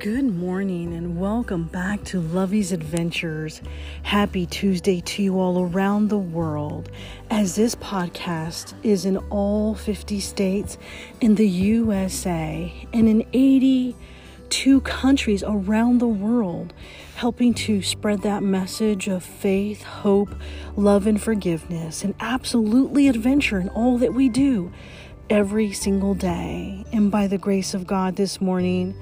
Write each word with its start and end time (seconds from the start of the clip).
Good 0.00 0.24
morning 0.24 0.94
and 0.94 1.20
welcome 1.20 1.64
back 1.64 2.04
to 2.04 2.22
Lovey's 2.22 2.72
Adventures. 2.72 3.60
Happy 4.02 4.46
Tuesday 4.46 5.02
to 5.02 5.22
you 5.22 5.38
all 5.38 5.62
around 5.62 6.08
the 6.08 6.16
world, 6.16 6.90
as 7.28 7.54
this 7.54 7.74
podcast 7.74 8.72
is 8.82 9.04
in 9.04 9.18
all 9.28 9.74
50 9.74 10.18
states 10.20 10.78
in 11.20 11.34
the 11.34 11.46
USA 11.46 12.72
and 12.94 13.10
in 13.10 13.26
82 13.34 14.80
countries 14.80 15.44
around 15.46 15.98
the 15.98 16.08
world, 16.08 16.72
helping 17.16 17.52
to 17.52 17.82
spread 17.82 18.22
that 18.22 18.42
message 18.42 19.06
of 19.06 19.22
faith, 19.22 19.82
hope, 19.82 20.34
love, 20.76 21.06
and 21.06 21.20
forgiveness, 21.20 22.02
and 22.02 22.14
absolutely 22.20 23.06
adventure 23.06 23.60
in 23.60 23.68
all 23.68 23.98
that 23.98 24.14
we 24.14 24.30
do 24.30 24.72
every 25.30 25.72
single 25.72 26.14
day. 26.14 26.84
And 26.92 27.10
by 27.10 27.28
the 27.28 27.38
grace 27.38 27.72
of 27.72 27.86
God 27.86 28.16
this 28.16 28.40
morning, 28.40 29.00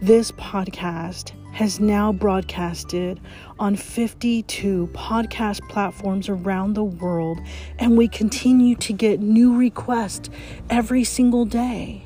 this 0.00 0.30
podcast 0.32 1.32
has 1.52 1.80
now 1.80 2.12
broadcasted 2.12 3.20
on 3.58 3.74
52 3.74 4.88
podcast 4.92 5.68
platforms 5.68 6.28
around 6.28 6.74
the 6.74 6.84
world, 6.84 7.40
and 7.78 7.98
we 7.98 8.06
continue 8.06 8.76
to 8.76 8.92
get 8.92 9.18
new 9.18 9.56
requests 9.56 10.30
every 10.70 11.02
single 11.02 11.44
day. 11.44 12.04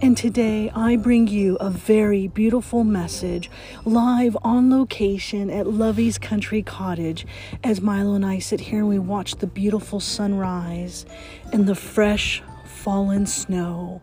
And 0.00 0.16
today 0.16 0.70
I 0.76 0.94
bring 0.94 1.26
you 1.26 1.56
a 1.56 1.70
very 1.70 2.28
beautiful 2.28 2.84
message 2.84 3.50
live 3.84 4.36
on 4.44 4.70
location 4.70 5.50
at 5.50 5.66
Lovey's 5.66 6.18
Country 6.18 6.62
Cottage 6.62 7.26
as 7.64 7.80
Milo 7.80 8.14
and 8.14 8.24
I 8.24 8.38
sit 8.38 8.60
here 8.60 8.78
and 8.78 8.88
we 8.88 9.00
watch 9.00 9.36
the 9.36 9.48
beautiful 9.48 9.98
sunrise 9.98 11.04
and 11.52 11.66
the 11.66 11.74
fresh 11.74 12.42
fallen 12.68 13.26
snow 13.26 14.02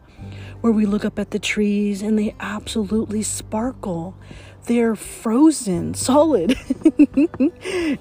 where 0.61 0.73
we 0.73 0.85
look 0.85 1.05
up 1.05 1.19
at 1.19 1.31
the 1.31 1.39
trees 1.39 2.01
and 2.01 2.17
they 2.17 2.35
absolutely 2.39 3.21
sparkle. 3.21 4.17
They're 4.65 4.95
frozen, 4.95 5.93
solid, 5.95 6.57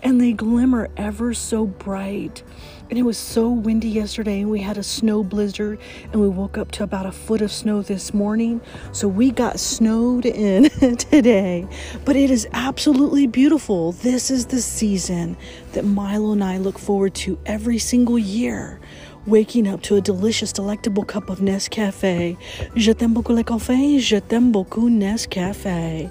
and 0.03 0.20
they 0.20 0.33
glimmer 0.33 0.89
ever 0.97 1.35
so 1.35 1.67
bright. 1.67 2.42
And 2.89 2.98
it 2.98 3.03
was 3.03 3.19
so 3.19 3.51
windy 3.51 3.89
yesterday, 3.89 4.41
and 4.41 4.51
we 4.51 4.61
had 4.61 4.79
a 4.79 4.83
snow 4.83 5.25
blizzard, 5.25 5.79
and 6.12 6.20
we 6.20 6.29
woke 6.29 6.57
up 6.57 6.70
to 6.73 6.85
about 6.85 7.07
a 7.07 7.12
foot 7.12 7.42
of 7.42 7.51
snow 7.51 7.83
this 7.83 8.15
morning. 8.15 8.61
So 8.92 9.09
we 9.09 9.31
got 9.31 9.59
snowed 9.59 10.27
in 10.27 10.70
today, 10.97 11.67
but 12.05 12.15
it 12.17 12.31
is 12.31 12.47
absolutely 12.53 13.27
beautiful. 13.27 13.92
This 13.92 14.31
is 14.31 14.47
the 14.47 14.61
season 14.61 15.37
that 15.73 15.85
Milo 15.85 16.33
and 16.33 16.45
I 16.45 16.59
look 16.59 16.79
forward 16.79 17.15
to 17.17 17.39
every 17.47 17.79
single 17.79 18.19
year 18.19 18.81
waking 19.27 19.67
up 19.67 19.83
to 19.83 19.97
a 19.97 20.00
delicious, 20.00 20.53
delectable 20.53 21.05
cup 21.05 21.30
of 21.30 21.41
Nescafe. 21.41 22.36
Je 22.77 22.92
t'aime 22.92 23.14
beaucoup 23.14 23.34
le 23.34 23.42
café, 23.42 23.98
je 23.98 24.17
t'aime 24.17 24.53
beaucoup 24.53 24.89
Nescafe. 24.89 26.11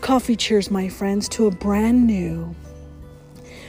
Coffee 0.00 0.36
cheers, 0.36 0.70
my 0.70 0.88
friends, 0.88 1.28
to 1.28 1.46
a 1.46 1.50
brand 1.50 2.06
new 2.06 2.54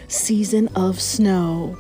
season 0.08 0.68
of 0.76 1.00
snow 1.00 1.78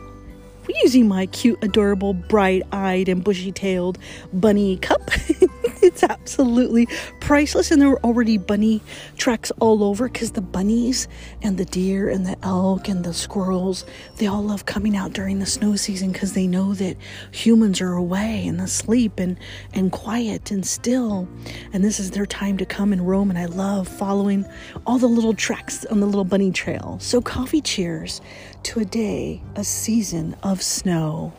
using 0.83 1.07
my 1.07 1.25
cute, 1.27 1.57
adorable, 1.61 2.13
bright 2.13 2.63
eyed, 2.71 3.09
and 3.09 3.23
bushy 3.23 3.51
tailed 3.51 3.97
bunny 4.33 4.77
cup. 4.77 5.11
it's 5.91 6.03
absolutely 6.03 6.87
priceless. 7.19 7.71
And 7.71 7.81
there 7.81 7.89
were 7.89 8.03
already 8.03 8.37
bunny 8.37 8.81
tracks 9.17 9.51
all 9.59 9.83
over 9.83 10.07
because 10.07 10.31
the 10.31 10.41
bunnies 10.41 11.07
and 11.41 11.57
the 11.57 11.65
deer 11.65 12.09
and 12.09 12.25
the 12.25 12.37
elk 12.43 12.87
and 12.87 13.03
the 13.03 13.13
squirrels, 13.13 13.85
they 14.17 14.27
all 14.27 14.41
love 14.41 14.65
coming 14.65 14.95
out 14.95 15.13
during 15.13 15.39
the 15.39 15.45
snow 15.45 15.75
season 15.75 16.11
because 16.11 16.33
they 16.33 16.47
know 16.47 16.73
that 16.75 16.95
humans 17.31 17.81
are 17.81 17.93
away 17.93 18.47
and 18.47 18.61
asleep 18.61 19.19
and, 19.19 19.37
and 19.73 19.91
quiet 19.91 20.51
and 20.51 20.65
still. 20.65 21.27
And 21.73 21.83
this 21.83 21.99
is 21.99 22.11
their 22.11 22.25
time 22.25 22.57
to 22.57 22.65
come 22.65 22.93
and 22.93 23.07
roam. 23.07 23.29
And 23.29 23.37
I 23.37 23.45
love 23.45 23.87
following 23.87 24.45
all 24.85 24.97
the 24.97 25.07
little 25.07 25.33
tracks 25.33 25.85
on 25.85 25.99
the 25.99 26.05
little 26.05 26.23
bunny 26.23 26.51
trail. 26.51 26.97
So, 27.01 27.21
coffee 27.21 27.61
cheers 27.61 28.21
to 28.63 28.79
a 28.79 28.85
day, 28.85 29.41
a 29.55 29.63
season 29.63 30.35
of 30.43 30.61
snow. 30.61 31.33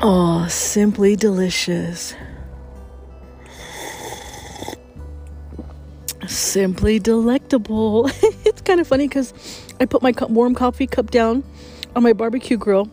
Oh, 0.00 0.46
simply 0.48 1.16
delicious. 1.16 2.14
Simply 6.26 6.98
delectable. 6.98 8.08
it's 8.44 8.60
kind 8.62 8.80
of 8.80 8.86
funny 8.86 9.08
because 9.08 9.32
I 9.80 9.86
put 9.86 10.02
my 10.02 10.12
warm 10.28 10.54
coffee 10.54 10.86
cup 10.86 11.10
down 11.10 11.44
on 11.94 12.02
my 12.02 12.12
barbecue 12.12 12.56
grill 12.56 12.90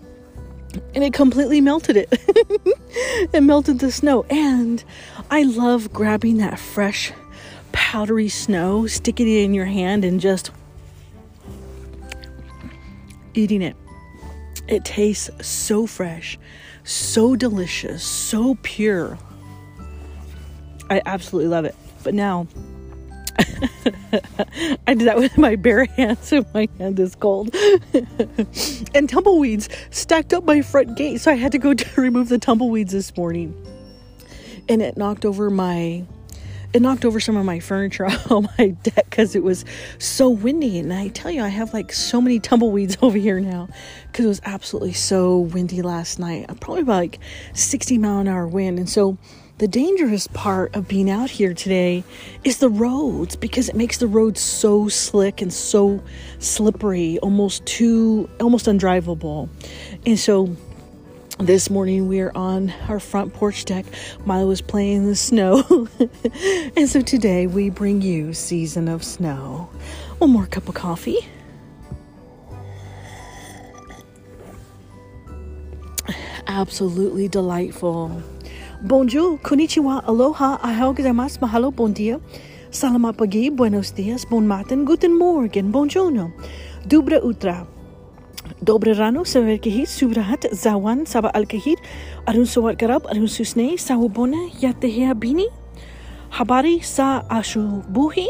and 0.96 1.04
it 1.04 1.14
completely 1.14 1.62
melted 1.62 1.98
it. 1.98 2.10
it 3.34 3.42
melted 3.42 3.80
the 3.80 3.92
snow. 3.92 4.24
And 4.30 4.84
I 5.30 5.44
love 5.44 5.92
grabbing 5.92 6.38
that 6.38 6.60
fresh 6.60 7.12
powdery 7.72 8.30
snow, 8.30 8.88
sticking 8.88 9.28
it 9.28 9.44
in 9.44 9.54
your 9.54 9.66
hand, 9.66 10.06
and 10.06 10.20
just 10.20 10.52
eating 13.34 13.62
it. 13.62 13.76
It 14.68 14.86
tastes 14.86 15.30
so 15.46 15.86
fresh, 15.86 16.38
so 16.84 17.36
delicious, 17.36 18.04
so 18.04 18.58
pure. 18.64 19.18
I 20.90 21.02
absolutely 21.06 21.50
love 21.50 21.66
it. 21.66 21.76
But 22.04 22.14
now, 22.14 22.48
I 24.88 24.94
did 24.94 25.08
that 25.08 25.18
with 25.18 25.38
my 25.38 25.56
bare 25.56 25.86
hands, 25.86 26.32
and 26.32 26.46
my 26.54 26.68
hand 26.78 27.00
is 27.00 27.16
cold. 27.16 27.54
and 28.94 29.10
tumbleweeds 29.10 29.70
stacked 29.90 30.34
up 30.34 30.44
my 30.46 30.62
front 30.62 30.96
gate, 30.96 31.20
so 31.20 31.32
I 31.32 31.36
had 31.36 31.52
to 31.54 31.58
go 31.58 31.74
to 31.74 32.02
remove 32.02 32.30
the 32.30 32.38
tumbleweeds 32.38 32.94
this 32.94 33.16
morning. 33.18 33.56
And 34.70 34.82
it 34.82 34.98
knocked 34.98 35.26
over 35.26 35.50
my 35.50 36.06
it 36.74 36.82
knocked 36.82 37.06
over 37.06 37.20
some 37.20 37.38
of 37.38 37.46
my 37.46 37.60
furniture 37.60 38.06
on 38.30 38.50
my 38.58 38.70
deck 38.70 39.06
because 39.10 39.36
it 39.36 39.44
was 39.44 39.64
so 40.00 40.30
windy. 40.30 40.80
And 40.80 40.92
I 40.92 41.10
tell 41.10 41.32
you, 41.32 41.44
I 41.44 41.50
have 41.50 41.74
like 41.74 41.94
so 41.94 42.20
many 42.20 42.40
tumbleweeds 42.40 42.98
over 43.02 43.18
here 43.18 43.40
now 43.40 43.70
because 44.08 44.26
it 44.26 44.30
was 44.30 44.42
absolutely 44.44 44.94
so 44.94 45.40
windy 45.40 45.82
last 45.82 46.20
night. 46.20 46.48
Probably 46.60 46.82
about 46.82 46.96
like 46.96 47.20
60 47.54 47.98
mile 48.00 48.20
an 48.20 48.28
hour 48.28 48.48
wind. 48.48 48.80
And 48.80 48.90
so 48.90 49.18
the 49.60 49.68
dangerous 49.68 50.26
part 50.28 50.76
of 50.76 50.88
being 50.88 51.10
out 51.10 51.30
here 51.30 51.54
today 51.54 52.04
is 52.44 52.58
the 52.58 52.70
roads 52.70 53.36
because 53.36 53.70
it 53.70 53.76
makes 53.76 54.00
the 54.00 54.08
roads 54.08 54.42
so 54.42 54.88
slick 54.88 55.42
and 55.42 55.54
so 55.54 56.02
slippery, 56.40 57.20
almost 57.20 57.64
too, 57.66 58.28
almost 58.42 58.66
undrivable. 58.66 59.50
And 60.08 60.18
so 60.18 60.58
this 61.40 61.70
morning 61.70 62.08
we 62.08 62.20
are 62.22 62.32
on 62.36 62.74
our 62.88 63.00
front 63.00 63.34
porch 63.34 63.66
deck. 63.66 63.86
Milo 64.26 64.48
was 64.48 64.62
playing 64.62 64.98
in 64.98 65.06
the 65.08 65.16
snow. 65.16 65.88
and 66.78 66.88
so 66.88 67.02
today 67.02 67.48
we 67.48 67.70
bring 67.70 68.02
you 68.02 68.34
Season 68.34 68.88
of 68.88 69.04
Snow. 69.04 69.70
One 70.20 70.30
more 70.30 70.46
cup 70.46 70.70
of 70.70 70.76
coffee. 70.76 71.18
Absolutely 76.48 77.28
delightful. 77.28 78.22
Bonjour, 78.82 79.40
konnichiwa, 79.40 80.04
aloha, 80.06 80.60
ahau 80.60 80.94
gozaimasu, 80.94 81.40
mahalo, 81.40 81.74
bon 81.74 81.94
dia, 81.94 82.20
salamat 82.70 83.18
pagi, 83.18 83.50
buenos 83.50 83.96
dias, 83.96 84.26
bon 84.26 84.46
matin, 84.46 84.84
guten 84.84 85.18
morgen, 85.18 85.72
buongiorno, 85.72 86.34
dubra 86.86 87.24
utra. 87.24 87.73
Rano, 88.64 89.26
severkehit, 89.26 89.88
subrahat, 89.88 90.52
zawan, 90.52 91.08
saba 91.08 91.32
alkehit, 91.34 91.78
arun 92.28 92.46
sawat 92.46 92.78
garab, 92.78 93.06
arun 93.10 93.28
susne, 93.28 93.74
sawubona, 93.76 94.52
yatehea 94.60 95.14
bini, 95.20 95.48
habari 96.32 96.84
sa 96.84 97.24
ashubuhi, 97.30 98.28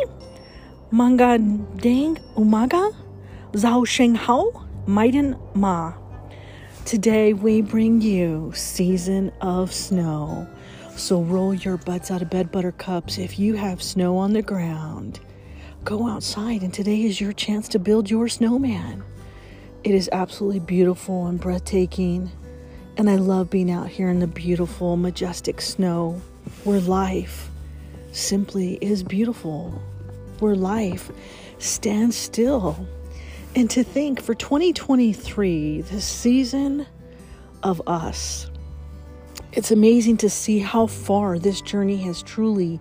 manga 0.91 1.38
deng 1.38 2.18
umaga, 2.35 2.94
zhao 3.53 3.85
sheng 3.85 4.16
hao, 4.16 4.66
maiden 4.88 5.35
ma. 5.56 5.94
Today 6.85 7.34
we 7.34 7.62
bring 7.62 8.02
you 8.02 8.52
Season 8.55 9.32
of 9.40 9.72
Snow. 9.72 10.47
So 10.96 11.22
roll 11.22 11.53
your 11.53 11.78
butts 11.78 12.11
out 12.11 12.22
of 12.22 12.29
bed, 12.29 12.52
buttercups. 12.52 13.17
If 13.17 13.40
you 13.40 13.55
have 13.55 13.82
snow 13.82 14.17
on 14.17 14.34
the 14.34 14.41
ground, 14.41 15.20
go 15.85 16.08
outside, 16.08 16.61
and 16.61 16.73
today 16.73 17.03
is 17.03 17.20
your 17.20 17.34
chance 17.34 17.67
to 17.70 17.79
build 17.79 18.11
your 18.11 18.28
snowman. 18.28 19.03
It 19.84 19.94
is 19.94 20.09
absolutely 20.14 20.62
beautiful 20.62 21.28
and 21.28 21.38
breathtaking. 21.38 22.32
And 22.96 23.09
I 23.09 23.18
love 23.18 23.50
being 23.50 23.70
out 23.70 23.90
here 23.90 24.09
in 24.09 24.20
the 24.20 24.28
beautiful, 24.28 24.96
majestic 24.96 25.59
snow 25.59 26.22
where 26.64 26.80
life 26.80 27.50
simply 28.14 28.76
is 28.76 29.03
beautiful, 29.03 29.72
where 30.40 30.56
life 30.56 31.12
stands 31.58 32.16
still. 32.16 32.88
And 33.56 33.70
to 33.72 33.84
think 33.84 34.22
for 34.22 34.34
2023, 34.34 35.82
the 35.82 36.00
season 36.00 36.88
of 37.62 37.82
us, 37.85 38.50
it's 39.52 39.72
amazing 39.72 40.16
to 40.18 40.30
see 40.30 40.59
how 40.59 40.88
far 40.88 41.38
this 41.38 41.59
journey 41.59 41.97
has 42.03 42.24
truly 42.24 42.80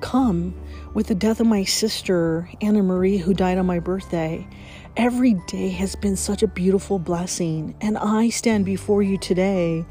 come 0.00 0.54
with 0.94 1.06
the 1.06 1.14
death 1.14 1.40
of 1.40 1.46
my 1.46 1.64
sister, 1.64 2.48
Anna 2.60 2.82
Marie, 2.82 3.18
who 3.18 3.34
died 3.34 3.58
on 3.58 3.66
my 3.66 3.78
birthday. 3.78 4.46
Every 4.96 5.34
day 5.46 5.68
has 5.70 5.94
been 5.96 6.16
such 6.16 6.42
a 6.42 6.48
beautiful 6.48 6.98
blessing, 6.98 7.74
and 7.80 7.98
I 7.98 8.30
stand 8.30 8.64
before 8.64 9.02
you 9.02 9.18
today 9.18 9.84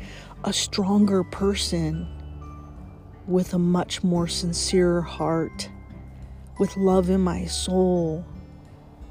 a 0.44 0.54
stronger 0.54 1.24
person 1.24 2.08
with 3.28 3.54
a 3.54 3.60
much 3.60 4.04
more 4.04 4.28
sincere 4.28 5.02
heart, 5.02 5.70
with 6.60 6.78
love 6.78 7.10
in 7.10 7.22
my 7.22 7.46
soul, 7.46 8.26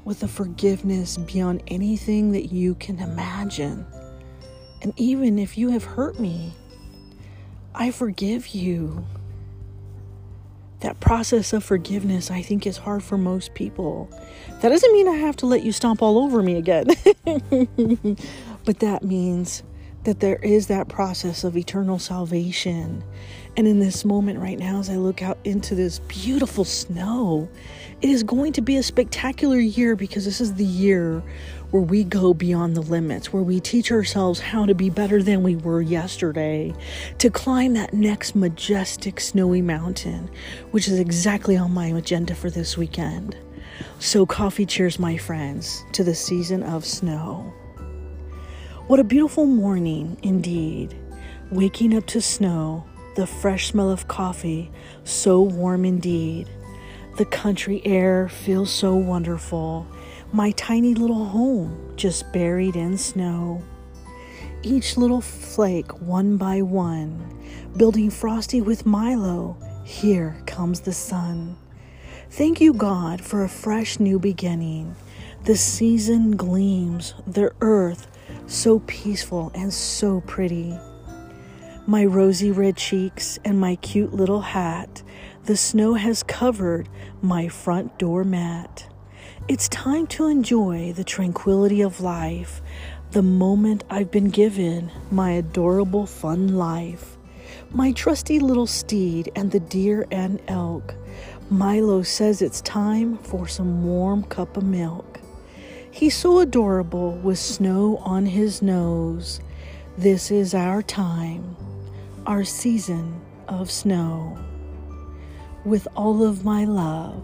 with 0.03 0.23
a 0.23 0.27
forgiveness 0.27 1.17
beyond 1.17 1.63
anything 1.67 2.31
that 2.31 2.51
you 2.51 2.75
can 2.75 2.99
imagine. 2.99 3.85
And 4.81 4.93
even 4.97 5.39
if 5.39 5.57
you 5.57 5.69
have 5.69 5.83
hurt 5.83 6.19
me, 6.19 6.53
I 7.73 7.91
forgive 7.91 8.49
you. 8.49 9.05
That 10.85 10.99
process 10.99 11.51
of 11.51 11.63
forgiveness, 11.63 12.29
I 12.29 12.43
think, 12.43 12.67
is 12.67 12.77
hard 12.77 13.01
for 13.01 13.17
most 13.17 13.55
people. 13.55 14.07
That 14.61 14.69
doesn't 14.69 14.93
mean 14.93 15.07
I 15.07 15.15
have 15.15 15.35
to 15.37 15.47
let 15.47 15.63
you 15.63 15.71
stomp 15.71 16.03
all 16.03 16.19
over 16.19 16.43
me 16.43 16.57
again, 16.57 16.85
but 18.65 18.77
that 18.81 18.99
means 19.01 19.63
that 20.05 20.19
there 20.19 20.37
is 20.37 20.67
that 20.67 20.87
process 20.87 21.43
of 21.43 21.57
eternal 21.57 21.99
salvation. 21.99 23.03
And 23.57 23.67
in 23.67 23.79
this 23.79 24.05
moment 24.05 24.39
right 24.39 24.57
now, 24.57 24.79
as 24.79 24.89
I 24.89 24.95
look 24.95 25.21
out 25.21 25.37
into 25.43 25.75
this 25.75 25.99
beautiful 25.99 26.63
snow, 26.63 27.49
it 28.01 28.09
is 28.09 28.23
going 28.23 28.53
to 28.53 28.61
be 28.61 28.77
a 28.77 28.83
spectacular 28.83 29.57
year 29.57 29.95
because 29.95 30.25
this 30.25 30.41
is 30.41 30.55
the 30.55 30.65
year 30.65 31.23
where 31.71 31.81
we 31.81 32.03
go 32.03 32.33
beyond 32.33 32.75
the 32.75 32.81
limits, 32.81 33.33
where 33.33 33.43
we 33.43 33.59
teach 33.59 33.91
ourselves 33.91 34.39
how 34.39 34.65
to 34.65 34.75
be 34.75 34.89
better 34.89 35.23
than 35.23 35.43
we 35.43 35.55
were 35.55 35.81
yesterday, 35.81 36.73
to 37.17 37.29
climb 37.29 37.73
that 37.73 37.93
next 37.93 38.35
majestic 38.35 39.19
snowy 39.19 39.61
mountain, 39.61 40.29
which 40.71 40.87
is 40.87 40.99
exactly 40.99 41.57
on 41.57 41.73
my 41.73 41.87
agenda 41.87 42.35
for 42.35 42.49
this 42.49 42.77
weekend. 42.77 43.35
So, 43.99 44.25
coffee 44.25 44.65
cheers, 44.65 44.99
my 44.99 45.17
friends, 45.17 45.83
to 45.93 46.03
the 46.03 46.15
season 46.15 46.63
of 46.63 46.85
snow. 46.85 47.53
What 48.87 48.99
a 48.99 49.03
beautiful 49.03 49.47
morning 49.47 50.15
indeed. 50.21 50.95
Waking 51.49 51.97
up 51.97 52.05
to 52.05 52.21
snow, 52.21 52.85
the 53.15 53.25
fresh 53.25 53.69
smell 53.71 53.89
of 53.89 54.07
coffee, 54.07 54.69
so 55.03 55.41
warm 55.41 55.85
indeed. 55.85 56.47
The 57.17 57.25
country 57.25 57.81
air 57.83 58.29
feels 58.29 58.69
so 58.69 58.95
wonderful. 58.95 59.87
My 60.31 60.51
tiny 60.51 60.93
little 60.93 61.25
home 61.25 61.93
just 61.95 62.31
buried 62.31 62.75
in 62.75 62.95
snow. 62.99 63.63
Each 64.61 64.97
little 64.97 65.21
flake, 65.21 65.99
one 65.99 66.37
by 66.37 66.61
one, 66.61 67.43
building 67.75 68.11
frosty 68.11 68.61
with 68.61 68.85
Milo. 68.85 69.57
Here 69.83 70.37
comes 70.45 70.81
the 70.81 70.93
sun. 70.93 71.57
Thank 72.29 72.61
you, 72.61 72.71
God, 72.71 73.19
for 73.19 73.43
a 73.43 73.49
fresh 73.49 73.99
new 73.99 74.19
beginning. 74.19 74.95
The 75.45 75.55
season 75.55 76.35
gleams, 76.35 77.15
the 77.25 77.51
earth 77.61 78.11
so 78.47 78.79
peaceful 78.87 79.51
and 79.53 79.73
so 79.73 80.21
pretty. 80.21 80.77
My 81.87 82.05
rosy 82.05 82.51
red 82.51 82.77
cheeks 82.77 83.37
and 83.45 83.59
my 83.59 83.75
cute 83.75 84.13
little 84.13 84.41
hat, 84.41 85.03
the 85.43 85.55
snow 85.55 85.93
has 85.93 86.23
covered 86.23 86.89
my 87.21 87.47
front 87.47 87.99
door 87.99 88.23
mat. 88.23 88.87
It's 89.47 89.69
time 89.69 90.07
to 90.07 90.25
enjoy 90.27 90.93
the 90.93 91.03
tranquility 91.03 91.81
of 91.81 92.01
life, 92.01 92.61
the 93.11 93.21
moment 93.21 93.83
I've 93.89 94.09
been 94.09 94.29
given, 94.29 94.91
my 95.11 95.31
adorable 95.31 96.07
fun 96.07 96.55
life. 96.55 97.17
My 97.69 97.91
trusty 97.91 98.39
little 98.39 98.65
steed 98.65 99.31
and 99.35 99.51
the 99.51 99.59
deer 99.59 100.07
and 100.09 100.41
elk. 100.47 100.95
Milo 101.49 102.01
says 102.01 102.41
it's 102.41 102.61
time 102.61 103.17
for 103.19 103.47
some 103.47 103.83
warm 103.85 104.23
cup 104.23 104.57
of 104.57 104.63
milk. 104.63 105.14
He's 105.95 106.17
so 106.17 106.39
adorable 106.39 107.11
with 107.11 107.39
snow 107.39 108.01
on 108.03 108.25
his 108.25 108.61
nose. 108.61 109.39
This 109.97 110.29
is 110.29 110.53
our 110.53 110.81
time, 110.81 111.55
our 112.27 112.43
season 112.43 113.21
of 113.47 113.71
snow. 113.71 114.37
With 115.63 115.87
all 115.95 116.21
of 116.21 116.43
my 116.43 116.65
love, 116.65 117.23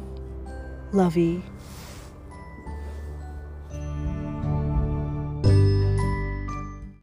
Lovey 0.93 1.43